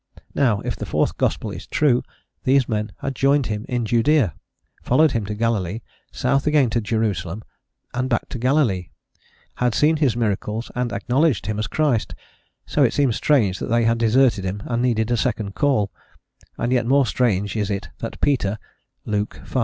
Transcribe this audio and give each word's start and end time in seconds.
Now 0.33 0.61
if 0.61 0.75
the 0.75 0.87
fourth 0.87 1.15
gospel 1.19 1.51
is 1.51 1.67
true, 1.67 2.01
these 2.43 2.67
men 2.67 2.91
had 3.01 3.13
joined 3.13 3.45
him 3.45 3.67
in 3.69 3.85
Judaea, 3.85 4.33
followed 4.81 5.11
him 5.11 5.27
to 5.27 5.35
Galilee, 5.35 5.81
south 6.11 6.47
again 6.47 6.71
to 6.71 6.81
Jerusalem, 6.81 7.43
and 7.93 8.09
back 8.09 8.27
to 8.29 8.39
Galilee, 8.39 8.87
had 9.57 9.75
seen 9.75 9.97
his 9.97 10.17
miracles 10.17 10.71
and 10.73 10.91
acknowledged 10.91 11.45
him 11.45 11.59
as 11.59 11.67
Christ, 11.67 12.15
so 12.65 12.81
it 12.81 12.93
seems 12.93 13.15
strange 13.15 13.59
that 13.59 13.67
they 13.69 13.83
had 13.83 13.99
deserted 13.99 14.43
him 14.43 14.63
and 14.65 14.81
needed 14.81 15.11
a 15.11 15.17
second 15.17 15.53
call, 15.53 15.91
and 16.57 16.71
yet 16.73 16.87
more 16.87 17.05
strange 17.05 17.55
is 17.55 17.69
it 17.69 17.89
that 17.99 18.19
Peter 18.21 18.57
(Luke 19.05 19.35
v. 19.45 19.59